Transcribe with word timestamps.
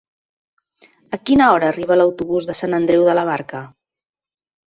A 1.17 1.19
quina 1.29 1.49
hora 1.57 1.67
arriba 1.73 1.99
l'autobús 2.01 2.49
de 2.51 2.57
Sant 2.61 2.75
Andreu 2.79 3.05
de 3.09 3.17
la 3.19 3.27
Barca? 3.31 3.61